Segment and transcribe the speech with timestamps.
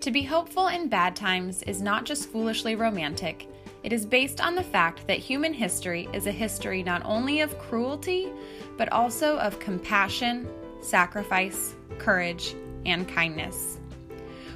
[0.00, 3.46] To be hopeful in bad times is not just foolishly romantic,
[3.82, 7.58] it is based on the fact that human history is a history not only of
[7.58, 8.32] cruelty,
[8.78, 10.48] but also of compassion,
[10.80, 12.54] sacrifice, courage,
[12.86, 13.78] and kindness.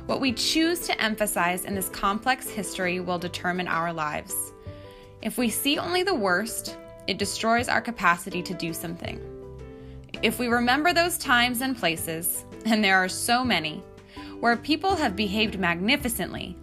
[0.07, 4.55] What we choose to emphasize in this complex history will determine our lives.
[5.21, 9.21] If we see only the worst, it destroys our capacity to do something.
[10.23, 13.83] If we remember those times and places, and there are so many,
[14.45, 16.55] where people have behaved magnificently,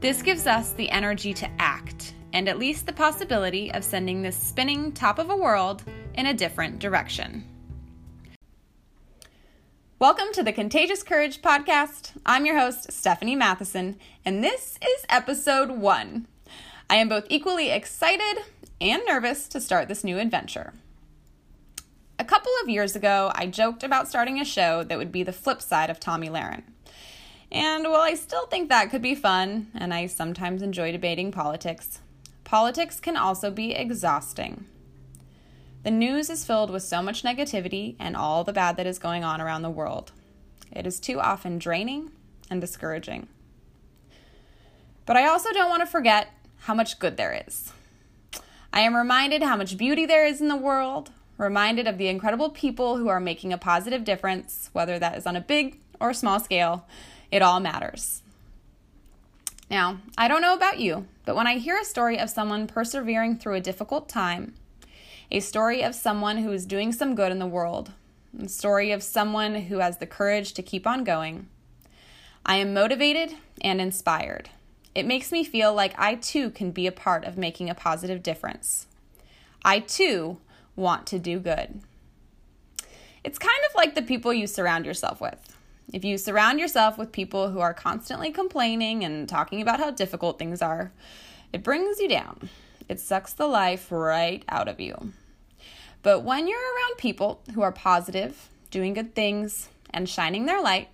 [0.00, 4.34] this gives us the energy to act and at least the possibility of sending this
[4.34, 7.44] spinning top of a world in a different direction.
[9.98, 12.12] Welcome to the Contagious Courage Podcast.
[12.24, 16.26] I'm your host, Stephanie Matheson, and this is episode one.
[16.88, 18.44] I am both equally excited
[18.80, 20.72] and nervous to start this new adventure.
[22.18, 25.34] A couple of years ago, I joked about starting a show that would be the
[25.34, 26.62] flip side of Tomi Lahren.
[27.50, 32.00] And while I still think that could be fun, and I sometimes enjoy debating politics,
[32.44, 34.66] politics can also be exhausting.
[35.84, 39.22] The news is filled with so much negativity and all the bad that is going
[39.22, 40.10] on around the world.
[40.72, 42.10] It is too often draining
[42.50, 43.28] and discouraging.
[45.04, 46.28] But I also don't want to forget
[46.62, 47.72] how much good there is.
[48.72, 52.50] I am reminded how much beauty there is in the world, reminded of the incredible
[52.50, 56.40] people who are making a positive difference, whether that is on a big or small
[56.40, 56.86] scale,
[57.30, 58.22] it all matters.
[59.70, 63.36] Now, I don't know about you, but when I hear a story of someone persevering
[63.38, 64.54] through a difficult time,
[65.30, 67.92] a story of someone who is doing some good in the world,
[68.40, 71.48] a story of someone who has the courage to keep on going,
[72.44, 74.50] I am motivated and inspired.
[74.94, 78.22] It makes me feel like I too can be a part of making a positive
[78.22, 78.86] difference.
[79.64, 80.38] I too
[80.76, 81.80] want to do good.
[83.24, 85.55] It's kind of like the people you surround yourself with.
[85.92, 90.38] If you surround yourself with people who are constantly complaining and talking about how difficult
[90.38, 90.92] things are,
[91.52, 92.48] it brings you down.
[92.88, 95.12] It sucks the life right out of you.
[96.02, 100.88] But when you're around people who are positive, doing good things, and shining their light,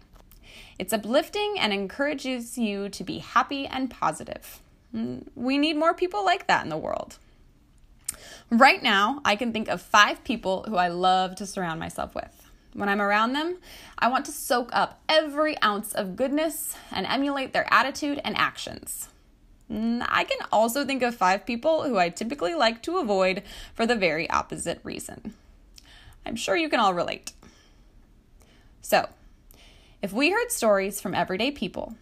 [0.78, 4.60] it's uplifting and encourages you to be happy and positive.
[4.94, 7.18] Mm, we need more people like that in the world.
[8.50, 12.41] Right now, I can think of five people who I love to surround myself with.
[12.74, 13.58] When I'm around them,
[13.98, 19.08] I want to soak up every ounce of goodness and emulate their attitude and actions.
[19.70, 23.42] Mm, I can also think of five people who I typically like to avoid
[23.74, 25.34] for the very opposite reason.
[26.24, 27.32] I'm sure you can all relate.
[28.80, 29.08] So,
[30.00, 31.94] if we heard stories from everyday people,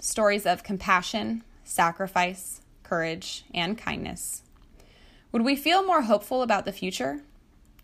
[0.00, 4.42] stories of compassion, sacrifice, courage, and kindness,
[5.30, 7.22] would we feel more hopeful about the future?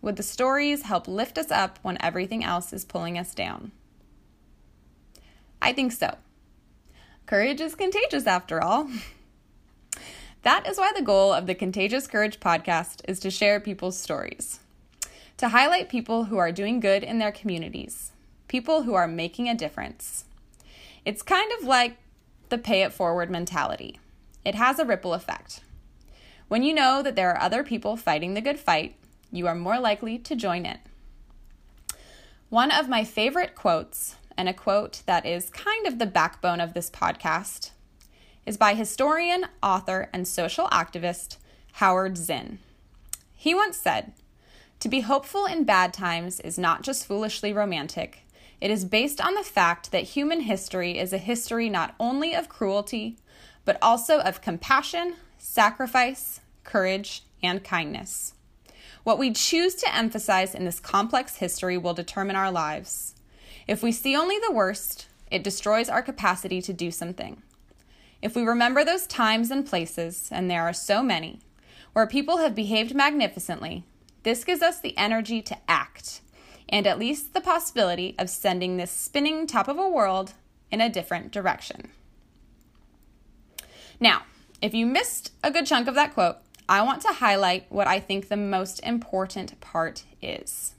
[0.00, 3.72] Would the stories help lift us up when everything else is pulling us down?
[5.60, 6.16] I think so.
[7.26, 8.88] Courage is contagious, after all.
[10.42, 14.60] that is why the goal of the Contagious Courage podcast is to share people's stories,
[15.37, 18.12] to highlight people who are doing good in their communities,
[18.47, 20.25] people who are making a difference.
[21.04, 21.98] It's kind of like
[22.48, 23.98] the pay it forward mentality,
[24.44, 25.60] it has a ripple effect.
[26.47, 28.94] When you know that there are other people fighting the good fight,
[29.31, 30.81] you are more likely to join it.
[32.49, 36.72] One of my favorite quotes, and a quote that is kind of the backbone of
[36.72, 37.71] this podcast,
[38.47, 41.37] is by historian, author, and social activist
[41.72, 42.59] Howard Zinn.
[43.34, 44.15] He once said,
[44.81, 48.21] To be hopeful in bad times is not just foolishly romantic,
[48.61, 52.49] it is based on the fact that human history is a history not only of
[52.49, 53.19] cruelty,
[53.65, 58.34] but also of compassion, sacrifice, courage, and kindness.
[59.08, 63.14] What we choose to emphasize in this complex history will determine our lives.
[63.66, 67.42] If we see only the worst, it destroys our capacity to do something.
[68.20, 71.41] If we remember those times and places, and there are so many,
[71.94, 73.84] where people have behaved magnificently,
[74.24, 76.20] this gives us the energy to act,
[76.69, 80.34] and at least the possibility of sending this spinning top of a world
[80.70, 81.88] in a different direction.
[83.99, 84.25] Now,
[84.61, 86.37] if you missed a good chunk of that quote,
[86.69, 90.75] I want to highlight what I think the most important part is.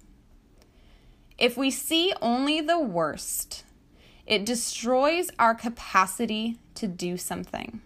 [1.38, 3.64] If we see only the worst,
[4.28, 7.82] it destroys our capacity to do something.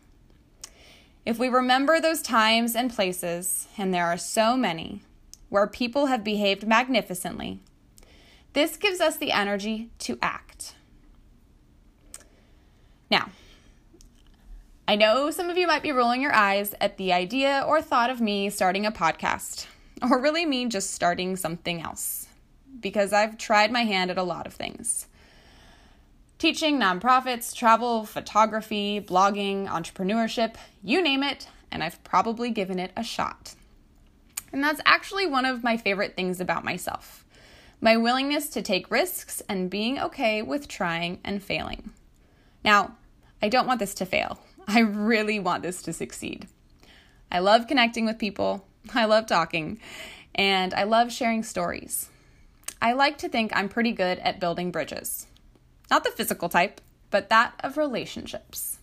[1.26, 5.02] If we remember those times and places, and there are so many,
[5.48, 7.60] where people have behaved magnificently,
[8.52, 10.76] this gives us the energy to act.
[13.10, 13.30] Now,
[14.94, 18.12] I know some of you might be rolling your eyes at the idea or thought
[18.12, 19.66] of me starting a podcast,
[20.04, 22.28] or really me just starting something else,
[22.80, 25.08] because I've tried my hand at a lot of things.
[26.38, 33.04] Teaching, nonprofits, travel, photography, blogging, entrepreneurship, you name it, and I've probably given it a
[33.04, 33.56] shot.
[34.52, 37.26] And that's actually one of my favorite things about myself
[37.82, 41.90] my willingness to take risks and being okay with trying and failing.
[42.64, 42.96] Now,
[43.42, 44.40] I don't want this to fail.
[44.68, 46.48] I really want this to succeed.
[47.32, 49.80] I love connecting with people, I love talking,
[50.36, 52.10] and I love sharing stories.
[52.82, 55.28] I like to think I'm pretty good at building bridges.
[55.90, 56.82] Not the physical type,
[57.12, 58.80] but that of relationships.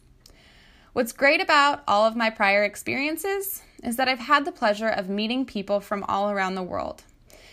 [0.92, 5.08] What's great about all of my prior experiences is that I've had the pleasure of
[5.08, 7.04] meeting people from all around the world.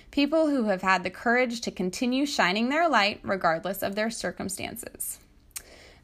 [0.10, 5.20] People who have had the courage to continue shining their light regardless of their circumstances.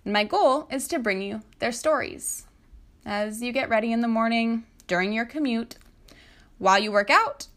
[0.03, 2.45] And my goal is to bring you their stories.
[3.05, 5.77] As you get ready in the morning, during your commute,
[6.57, 7.47] while you work out,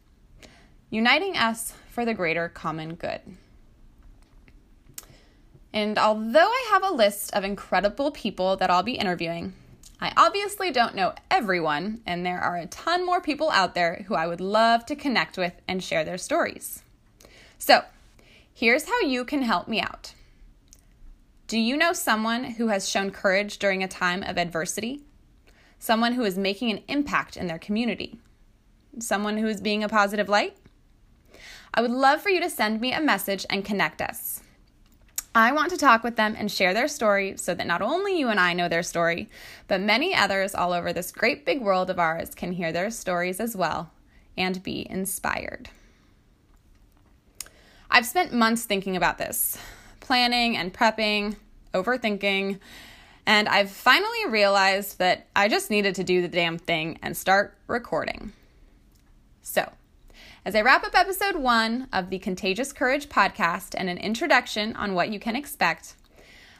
[0.90, 3.20] uniting us for the greater common good.
[5.72, 9.52] And although I have a list of incredible people that I'll be interviewing,
[10.00, 14.14] I obviously don't know everyone, and there are a ton more people out there who
[14.14, 16.82] I would love to connect with and share their stories.
[17.58, 17.82] So,
[18.52, 20.14] here's how you can help me out.
[21.46, 25.02] Do you know someone who has shown courage during a time of adversity?
[25.78, 28.18] Someone who is making an impact in their community?
[28.98, 30.56] Someone who is being a positive light?
[31.72, 34.40] I would love for you to send me a message and connect us.
[35.36, 38.28] I want to talk with them and share their story so that not only you
[38.28, 39.28] and I know their story,
[39.68, 43.38] but many others all over this great big world of ours can hear their stories
[43.38, 43.92] as well
[44.36, 45.68] and be inspired.
[47.88, 49.58] I've spent months thinking about this,
[50.06, 51.34] planning and prepping,
[51.74, 52.60] overthinking,
[53.26, 57.58] and I've finally realized that I just needed to do the damn thing and start
[57.66, 58.32] recording.
[59.42, 59.72] So,
[60.44, 64.94] as I wrap up episode one of the Contagious Courage podcast and an introduction on
[64.94, 65.96] what you can expect,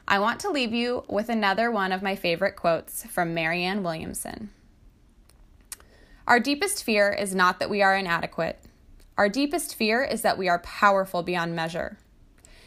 [0.09, 4.51] I want to leave you with another one of my favorite quotes from Marianne Williamson.
[6.27, 8.59] Our deepest fear is not that we are inadequate.
[9.17, 11.97] Our deepest fear is that we are powerful beyond measure.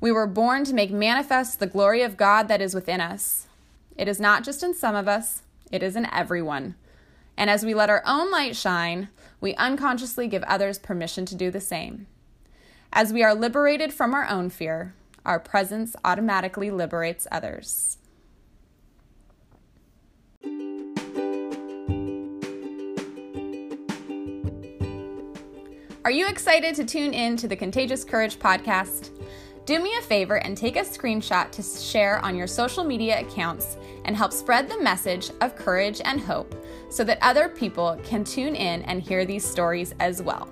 [0.00, 3.48] We were born to make manifest the glory of God that is within us.
[3.96, 5.42] It is not just in some of us,
[5.72, 6.76] it is in everyone.
[7.36, 9.08] And as we let our own light shine,
[9.40, 12.06] we unconsciously give others permission to do the same.
[12.92, 14.94] As we are liberated from our own fear,
[15.26, 17.98] our presence automatically liberates others.
[26.04, 29.17] Are you excited to tune in to the Contagious Courage podcast?
[29.68, 33.76] Do me a favor and take a screenshot to share on your social media accounts
[34.06, 36.54] and help spread the message of courage and hope
[36.88, 40.48] so that other people can tune in and hear these stories as well.